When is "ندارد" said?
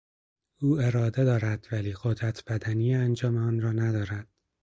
3.71-4.27